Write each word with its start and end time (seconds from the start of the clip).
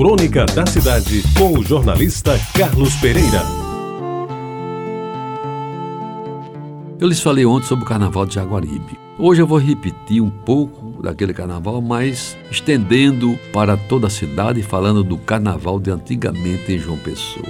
Crônica 0.00 0.46
da 0.46 0.64
Cidade, 0.64 1.22
com 1.36 1.58
o 1.58 1.62
jornalista 1.62 2.40
Carlos 2.56 2.94
Pereira. 2.96 3.42
Eu 6.98 7.06
lhes 7.06 7.20
falei 7.20 7.44
ontem 7.44 7.66
sobre 7.66 7.84
o 7.84 7.86
Carnaval 7.86 8.24
de 8.24 8.36
Jaguaribe. 8.36 8.98
Hoje 9.18 9.42
eu 9.42 9.46
vou 9.46 9.58
repetir 9.58 10.22
um 10.22 10.30
pouco 10.30 11.02
daquele 11.02 11.34
carnaval, 11.34 11.82
mas 11.82 12.34
estendendo 12.50 13.38
para 13.52 13.76
toda 13.76 14.06
a 14.06 14.10
cidade, 14.10 14.62
falando 14.62 15.04
do 15.04 15.18
carnaval 15.18 15.78
de 15.78 15.90
antigamente 15.90 16.72
em 16.72 16.78
João 16.78 16.96
Pessoa. 16.96 17.44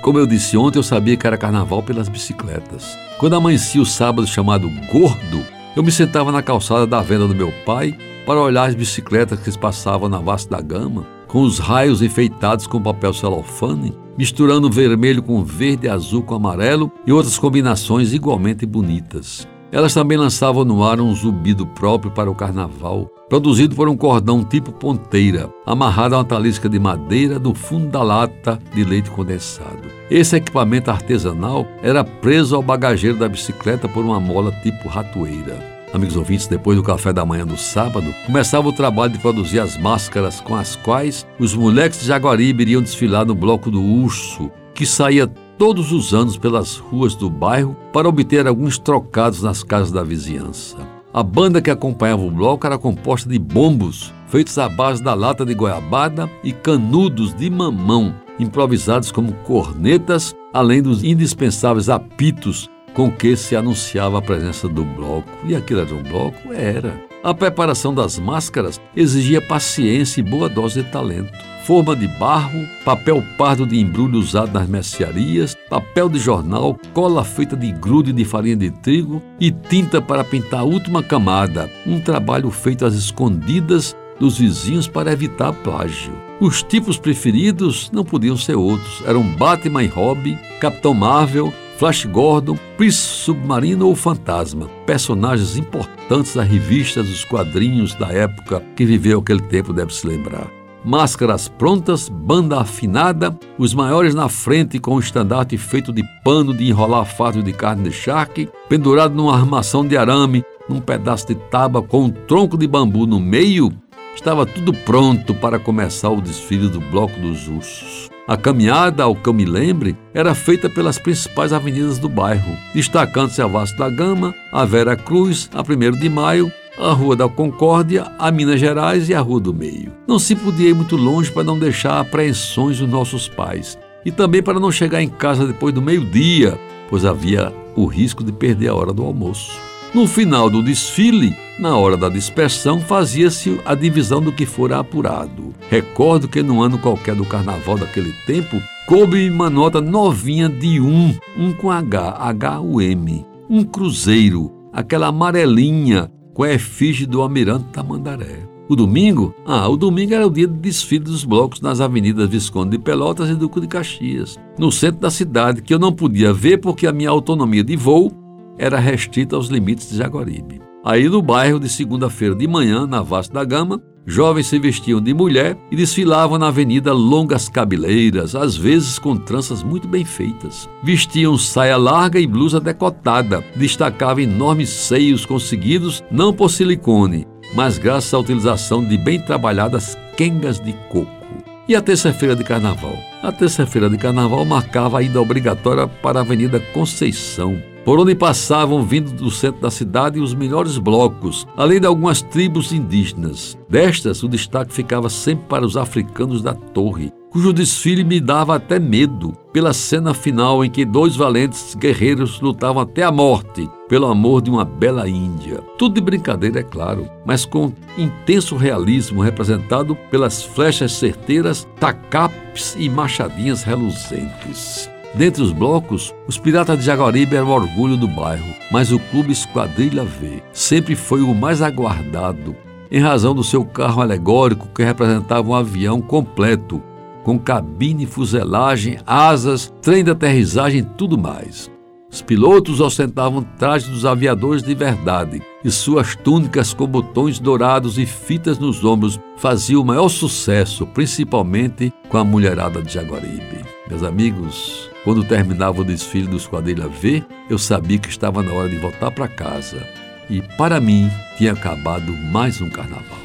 Como 0.00 0.18
eu 0.18 0.26
disse 0.26 0.56
ontem, 0.56 0.78
eu 0.78 0.82
sabia 0.82 1.18
que 1.18 1.26
era 1.26 1.36
carnaval 1.36 1.82
pelas 1.82 2.08
bicicletas. 2.08 2.96
Quando 3.18 3.36
amanhecia 3.36 3.82
o 3.82 3.84
sábado 3.84 4.26
chamado 4.26 4.66
Gordo, 4.90 5.44
eu 5.76 5.82
me 5.82 5.92
sentava 5.92 6.32
na 6.32 6.42
calçada 6.42 6.86
da 6.86 7.02
venda 7.02 7.28
do 7.28 7.34
meu 7.34 7.52
pai 7.66 7.94
para 8.24 8.40
olhar 8.40 8.66
as 8.66 8.74
bicicletas 8.74 9.38
que 9.38 9.58
passavam 9.58 10.08
na 10.08 10.20
Vasta 10.20 10.56
da 10.56 10.62
Gama 10.62 11.06
com 11.32 11.40
os 11.44 11.58
raios 11.58 12.02
enfeitados 12.02 12.66
com 12.66 12.80
papel 12.80 13.14
celofane, 13.14 13.96
misturando 14.18 14.70
vermelho 14.70 15.22
com 15.22 15.42
verde, 15.42 15.88
azul 15.88 16.22
com 16.22 16.34
amarelo 16.34 16.92
e 17.06 17.12
outras 17.12 17.38
combinações 17.38 18.12
igualmente 18.12 18.66
bonitas. 18.66 19.48
Elas 19.72 19.94
também 19.94 20.18
lançavam 20.18 20.62
no 20.62 20.84
ar 20.84 21.00
um 21.00 21.14
zumbido 21.14 21.66
próprio 21.66 22.12
para 22.12 22.30
o 22.30 22.34
carnaval, 22.34 23.08
produzido 23.30 23.74
por 23.74 23.88
um 23.88 23.96
cordão 23.96 24.44
tipo 24.44 24.70
ponteira, 24.70 25.48
amarrado 25.64 26.14
a 26.14 26.18
uma 26.18 26.24
talisca 26.24 26.68
de 26.68 26.78
madeira 26.78 27.38
no 27.38 27.54
fundo 27.54 27.88
da 27.88 28.02
lata 28.02 28.58
de 28.74 28.84
leite 28.84 29.10
condensado. 29.10 29.88
Esse 30.10 30.36
equipamento 30.36 30.90
artesanal 30.90 31.66
era 31.82 32.04
preso 32.04 32.54
ao 32.54 32.62
bagageiro 32.62 33.16
da 33.16 33.26
bicicleta 33.26 33.88
por 33.88 34.04
uma 34.04 34.20
mola 34.20 34.52
tipo 34.62 34.86
ratoeira. 34.86 35.71
Amigos 35.92 36.16
ouvintes, 36.16 36.46
depois 36.46 36.76
do 36.78 36.82
café 36.82 37.12
da 37.12 37.24
manhã 37.24 37.46
do 37.46 37.58
sábado, 37.58 38.14
começava 38.24 38.66
o 38.66 38.72
trabalho 38.72 39.12
de 39.12 39.18
produzir 39.18 39.60
as 39.60 39.76
máscaras 39.76 40.40
com 40.40 40.54
as 40.54 40.74
quais 40.74 41.26
os 41.38 41.54
moleques 41.54 42.00
de 42.00 42.06
Jaguaribe 42.06 42.62
iriam 42.62 42.80
desfilar 42.80 43.26
no 43.26 43.34
bloco 43.34 43.70
do 43.70 43.82
Urso, 43.82 44.50
que 44.74 44.86
saía 44.86 45.26
todos 45.58 45.92
os 45.92 46.14
anos 46.14 46.38
pelas 46.38 46.78
ruas 46.78 47.14
do 47.14 47.28
bairro 47.28 47.76
para 47.92 48.08
obter 48.08 48.46
alguns 48.46 48.78
trocados 48.78 49.42
nas 49.42 49.62
casas 49.62 49.92
da 49.92 50.02
vizinhança. 50.02 50.78
A 51.12 51.22
banda 51.22 51.60
que 51.60 51.70
acompanhava 51.70 52.22
o 52.22 52.30
bloco 52.30 52.66
era 52.66 52.78
composta 52.78 53.28
de 53.28 53.38
bombos, 53.38 54.14
feitos 54.28 54.56
à 54.56 54.70
base 54.70 55.02
da 55.02 55.12
lata 55.12 55.44
de 55.44 55.52
goiabada 55.52 56.28
e 56.42 56.52
canudos 56.52 57.34
de 57.34 57.50
mamão, 57.50 58.14
improvisados 58.38 59.12
como 59.12 59.34
cornetas, 59.44 60.34
além 60.54 60.80
dos 60.80 61.04
indispensáveis 61.04 61.90
apitos 61.90 62.70
com 62.94 63.10
que 63.10 63.36
se 63.36 63.56
anunciava 63.56 64.18
a 64.18 64.22
presença 64.22 64.68
do 64.68 64.84
bloco. 64.84 65.28
E 65.44 65.54
aquilo 65.54 65.80
era 65.80 65.94
um 65.94 66.02
bloco? 66.02 66.52
Era. 66.52 67.00
A 67.22 67.32
preparação 67.32 67.94
das 67.94 68.18
máscaras 68.18 68.80
exigia 68.96 69.40
paciência 69.40 70.20
e 70.20 70.24
boa 70.24 70.48
dose 70.48 70.82
de 70.82 70.90
talento. 70.90 71.32
Forma 71.64 71.94
de 71.94 72.08
barro, 72.18 72.66
papel 72.84 73.22
pardo 73.38 73.64
de 73.64 73.78
embrulho 73.78 74.18
usado 74.18 74.52
nas 74.52 74.68
mercearias, 74.68 75.56
papel 75.70 76.08
de 76.08 76.18
jornal, 76.18 76.76
cola 76.92 77.24
feita 77.24 77.56
de 77.56 77.70
grude 77.70 78.12
de 78.12 78.24
farinha 78.24 78.56
de 78.56 78.72
trigo 78.72 79.22
e 79.38 79.52
tinta 79.52 80.02
para 80.02 80.24
pintar 80.24 80.60
a 80.60 80.64
última 80.64 81.00
camada. 81.00 81.70
Um 81.86 82.00
trabalho 82.00 82.50
feito 82.50 82.84
às 82.84 82.94
escondidas 82.94 83.96
dos 84.18 84.38
vizinhos 84.38 84.88
para 84.88 85.12
evitar 85.12 85.52
plágio. 85.52 86.12
Os 86.40 86.60
tipos 86.64 86.98
preferidos 86.98 87.88
não 87.92 88.04
podiam 88.04 88.36
ser 88.36 88.56
outros. 88.56 89.00
Eram 89.06 89.22
Batman 89.22 89.84
e 89.84 89.86
Robin, 89.86 90.36
Capitão 90.60 90.92
Marvel, 90.92 91.52
Flash 91.82 92.06
Gordon, 92.06 92.56
Príncipe 92.76 93.08
Submarino 93.08 93.88
ou 93.88 93.96
Fantasma, 93.96 94.70
personagens 94.86 95.56
importantes 95.56 96.32
da 96.32 96.44
revista 96.44 97.02
dos 97.02 97.24
quadrinhos 97.24 97.92
da 97.96 98.06
época 98.06 98.62
que 98.76 98.84
viveu 98.84 99.18
aquele 99.18 99.42
tempo, 99.42 99.72
deve 99.72 99.92
se 99.92 100.06
lembrar. 100.06 100.46
Máscaras 100.84 101.48
prontas, 101.48 102.08
banda 102.08 102.60
afinada, 102.60 103.36
os 103.58 103.74
maiores 103.74 104.14
na 104.14 104.28
frente 104.28 104.78
com 104.78 104.94
o 104.94 105.00
estandarte 105.00 105.58
feito 105.58 105.92
de 105.92 106.04
pano 106.22 106.54
de 106.54 106.68
enrolar 106.68 107.04
fato 107.04 107.42
de 107.42 107.52
carne 107.52 107.88
de 107.88 107.92
charque, 107.92 108.48
pendurado 108.68 109.16
numa 109.16 109.34
armação 109.34 109.84
de 109.84 109.96
arame, 109.96 110.44
num 110.68 110.80
pedaço 110.80 111.26
de 111.26 111.34
tábua 111.34 111.82
com 111.82 112.04
um 112.04 112.10
tronco 112.10 112.56
de 112.56 112.68
bambu 112.68 113.08
no 113.08 113.18
meio, 113.18 113.72
estava 114.14 114.46
tudo 114.46 114.72
pronto 114.72 115.34
para 115.34 115.58
começar 115.58 116.10
o 116.10 116.20
desfile 116.20 116.68
do 116.68 116.78
Bloco 116.78 117.18
dos 117.18 117.48
Ursos. 117.48 118.11
A 118.26 118.36
caminhada, 118.36 119.02
ao 119.02 119.16
que 119.16 119.28
eu 119.28 119.34
me 119.34 119.44
lembre, 119.44 119.96
era 120.14 120.32
feita 120.32 120.70
pelas 120.70 120.96
principais 120.96 121.52
avenidas 121.52 121.98
do 121.98 122.08
bairro, 122.08 122.56
destacando-se 122.72 123.42
a 123.42 123.48
Vasco 123.48 123.76
da 123.76 123.90
Gama, 123.90 124.32
a 124.52 124.64
Vera 124.64 124.96
Cruz, 124.96 125.50
a 125.52 125.60
1 125.60 125.98
de 125.98 126.08
Maio, 126.08 126.52
a 126.78 126.92
Rua 126.92 127.16
da 127.16 127.28
Concórdia, 127.28 128.12
a 128.20 128.30
Minas 128.30 128.60
Gerais 128.60 129.08
e 129.08 129.14
a 129.14 129.20
Rua 129.20 129.40
do 129.40 129.52
Meio. 129.52 129.92
Não 130.06 130.20
se 130.20 130.36
podia 130.36 130.70
ir 130.70 130.74
muito 130.74 130.94
longe 130.94 131.32
para 131.32 131.42
não 131.42 131.58
deixar 131.58 131.98
apreensões 131.98 132.78
dos 132.78 132.88
nossos 132.88 133.28
pais, 133.28 133.76
e 134.04 134.12
também 134.12 134.40
para 134.40 134.60
não 134.60 134.70
chegar 134.70 135.02
em 135.02 135.08
casa 135.08 135.44
depois 135.44 135.74
do 135.74 135.82
meio-dia, 135.82 136.56
pois 136.88 137.04
havia 137.04 137.52
o 137.74 137.86
risco 137.86 138.22
de 138.22 138.30
perder 138.30 138.68
a 138.68 138.74
hora 138.74 138.92
do 138.92 139.02
almoço. 139.02 139.71
No 139.94 140.06
final 140.06 140.48
do 140.48 140.62
desfile, 140.62 141.36
na 141.58 141.76
hora 141.76 141.98
da 141.98 142.08
dispersão, 142.08 142.80
fazia-se 142.80 143.60
a 143.62 143.74
divisão 143.74 144.22
do 144.22 144.32
que 144.32 144.46
fora 144.46 144.78
apurado. 144.78 145.52
Recordo 145.68 146.26
que 146.26 146.42
no 146.42 146.62
ano 146.62 146.78
qualquer 146.78 147.14
do 147.14 147.26
carnaval 147.26 147.76
daquele 147.76 148.10
tempo, 148.26 148.56
coube 148.88 149.28
uma 149.28 149.50
nota 149.50 149.82
novinha 149.82 150.48
de 150.48 150.80
um, 150.80 151.14
um 151.36 151.52
com 151.52 151.70
H, 151.70 152.16
H-U-M, 152.18 153.26
um 153.50 153.62
cruzeiro, 153.64 154.50
aquela 154.72 155.08
amarelinha 155.08 156.10
com 156.32 156.42
a 156.42 156.52
efígie 156.54 157.04
do 157.04 157.20
almirante 157.20 157.66
Tamandaré. 157.70 158.48
O 158.70 158.74
domingo? 158.74 159.34
Ah, 159.44 159.68
o 159.68 159.76
domingo 159.76 160.14
era 160.14 160.26
o 160.26 160.30
dia 160.30 160.46
de 160.46 160.54
desfile 160.54 161.04
dos 161.04 161.22
blocos 161.22 161.60
nas 161.60 161.82
avenidas 161.82 162.30
Visconde 162.30 162.78
de 162.78 162.82
Pelotas 162.82 163.28
e 163.28 163.34
Duque 163.34 163.60
de 163.60 163.66
Caxias, 163.66 164.40
no 164.58 164.72
centro 164.72 165.02
da 165.02 165.10
cidade, 165.10 165.60
que 165.60 165.74
eu 165.74 165.78
não 165.78 165.92
podia 165.92 166.32
ver 166.32 166.56
porque 166.56 166.86
a 166.86 166.92
minha 166.92 167.10
autonomia 167.10 167.62
de 167.62 167.76
voo 167.76 168.21
era 168.58 168.78
restrita 168.78 169.36
aos 169.36 169.48
limites 169.48 169.90
de 169.90 169.96
Jaguaribe. 169.96 170.60
Aí 170.84 171.08
no 171.08 171.22
bairro 171.22 171.60
de 171.60 171.68
segunda-feira 171.68 172.34
de 172.34 172.46
manhã, 172.48 172.86
na 172.86 173.02
Vasta 173.02 173.34
da 173.34 173.44
Gama, 173.44 173.80
jovens 174.04 174.48
se 174.48 174.58
vestiam 174.58 175.00
de 175.00 175.14
mulher 175.14 175.56
e 175.70 175.76
desfilavam 175.76 176.38
na 176.38 176.48
avenida 176.48 176.92
longas 176.92 177.48
cabeleiras, 177.48 178.34
às 178.34 178.56
vezes 178.56 178.98
com 178.98 179.16
tranças 179.16 179.62
muito 179.62 179.86
bem 179.86 180.04
feitas. 180.04 180.68
Vestiam 180.82 181.38
saia 181.38 181.76
larga 181.76 182.18
e 182.18 182.26
blusa 182.26 182.58
decotada, 182.58 183.44
destacavam 183.54 184.24
enormes 184.24 184.70
seios 184.70 185.24
conseguidos 185.24 186.02
não 186.10 186.32
por 186.32 186.50
silicone, 186.50 187.26
mas 187.54 187.78
graças 187.78 188.12
à 188.12 188.18
utilização 188.18 188.84
de 188.84 188.98
bem 188.98 189.20
trabalhadas 189.20 189.96
quengas 190.16 190.58
de 190.58 190.72
coco. 190.90 191.22
E 191.68 191.76
a 191.76 191.80
terça-feira 191.80 192.34
de 192.34 192.42
carnaval? 192.42 192.98
A 193.22 193.30
terça-feira 193.30 193.88
de 193.88 193.96
carnaval 193.96 194.44
marcava 194.44 194.98
a 194.98 195.02
ida 195.02 195.22
obrigatória 195.22 195.86
para 195.86 196.18
a 196.18 196.22
Avenida 196.22 196.58
Conceição, 196.58 197.56
por 197.84 197.98
onde 197.98 198.14
passavam, 198.14 198.82
vindo 198.82 199.12
do 199.12 199.30
centro 199.30 199.60
da 199.60 199.70
cidade, 199.70 200.20
os 200.20 200.34
melhores 200.34 200.78
blocos, 200.78 201.46
além 201.56 201.80
de 201.80 201.86
algumas 201.86 202.22
tribos 202.22 202.72
indígenas. 202.72 203.58
Destas, 203.68 204.22
o 204.22 204.28
destaque 204.28 204.72
ficava 204.72 205.08
sempre 205.08 205.46
para 205.48 205.64
os 205.64 205.76
africanos 205.76 206.42
da 206.42 206.54
Torre, 206.54 207.12
cujo 207.30 207.52
desfile 207.52 208.04
me 208.04 208.20
dava 208.20 208.56
até 208.56 208.78
medo, 208.78 209.32
pela 209.52 209.72
cena 209.72 210.12
final 210.12 210.64
em 210.64 210.70
que 210.70 210.84
dois 210.84 211.16
valentes 211.16 211.74
guerreiros 211.74 212.40
lutavam 212.40 212.82
até 212.82 213.02
a 213.02 213.10
morte 213.10 213.68
pelo 213.88 214.06
amor 214.06 214.40
de 214.40 214.50
uma 214.50 214.64
bela 214.64 215.08
Índia. 215.08 215.62
Tudo 215.76 215.94
de 215.94 216.00
brincadeira, 216.00 216.60
é 216.60 216.62
claro, 216.62 217.08
mas 217.26 217.44
com 217.44 217.72
intenso 217.98 218.56
realismo 218.56 219.20
representado 219.20 219.94
pelas 220.10 220.42
flechas 220.42 220.92
certeiras, 220.92 221.66
tacapes 221.78 222.74
e 222.78 222.88
machadinhas 222.88 223.62
reluzentes. 223.62 224.90
Dentre 225.14 225.42
os 225.42 225.52
blocos, 225.52 226.14
os 226.26 226.38
Piratas 226.38 226.78
de 226.78 226.84
Jaguaribe 226.84 227.36
eram 227.36 227.48
o 227.48 227.52
orgulho 227.52 227.96
do 227.96 228.08
bairro, 228.08 228.54
mas 228.70 228.90
o 228.90 228.98
Clube 228.98 229.32
Esquadrilha 229.32 230.04
V 230.04 230.42
sempre 230.52 230.96
foi 230.96 231.20
o 231.20 231.34
mais 231.34 231.60
aguardado, 231.60 232.56
em 232.90 232.98
razão 232.98 233.34
do 233.34 233.44
seu 233.44 233.64
carro 233.64 234.00
alegórico 234.00 234.68
que 234.74 234.82
representava 234.82 235.48
um 235.48 235.54
avião 235.54 236.00
completo, 236.00 236.82
com 237.22 237.38
cabine, 237.38 238.06
fuselagem, 238.06 238.98
asas, 239.06 239.72
trem 239.82 240.02
de 240.02 240.10
aterrissagem 240.10 240.80
e 240.80 240.82
tudo 240.82 241.18
mais. 241.18 241.70
Os 242.10 242.20
pilotos 242.20 242.80
ostentavam 242.80 243.42
trajes 243.58 243.88
dos 243.88 244.04
aviadores 244.04 244.62
de 244.62 244.74
verdade, 244.74 245.42
e 245.64 245.70
suas 245.70 246.14
túnicas 246.16 246.74
com 246.74 246.86
botões 246.86 247.38
dourados 247.38 247.98
e 247.98 248.04
fitas 248.04 248.58
nos 248.58 248.84
ombros 248.84 249.18
faziam 249.36 249.80
o 249.80 249.84
maior 249.84 250.08
sucesso, 250.08 250.86
principalmente 250.86 251.92
com 252.10 252.18
a 252.18 252.24
mulherada 252.24 252.82
de 252.82 252.92
Jaguaribe. 252.92 253.61
Meus 253.88 254.02
amigos, 254.02 254.90
quando 255.04 255.24
terminava 255.24 255.80
o 255.80 255.84
desfile 255.84 256.28
do 256.28 256.36
Esquadrilha 256.36 256.88
V, 256.88 257.24
eu 257.50 257.58
sabia 257.58 257.98
que 257.98 258.08
estava 258.08 258.42
na 258.42 258.52
hora 258.52 258.68
de 258.68 258.76
voltar 258.76 259.10
para 259.10 259.26
casa. 259.26 259.86
E 260.30 260.40
para 260.56 260.80
mim, 260.80 261.10
tinha 261.36 261.52
acabado 261.52 262.12
mais 262.12 262.60
um 262.60 262.70
carnaval. 262.70 263.18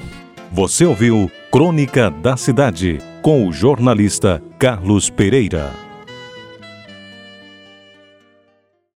Você 0.52 0.86
ouviu 0.86 1.32
Crônica 1.52 2.10
da 2.10 2.36
Cidade 2.36 3.00
com 3.22 3.48
o 3.48 3.54
jornalista 3.54 4.42
Carlos 4.58 5.10
Pereira. 5.10 5.87